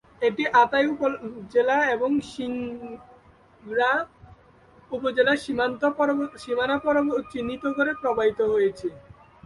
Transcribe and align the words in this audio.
এটি 0.21 0.43
আত্রাই 0.61 0.85
উপজেলা 0.91 1.77
এবং 1.95 2.11
সিংড়া 2.31 3.91
উপজেলার 4.91 5.41
সীমানা 6.43 6.75
চিহ্নিত 7.31 7.63
করে 7.77 7.91
প্রবাহিত 8.01 8.39
হয়েছে। 8.53 8.87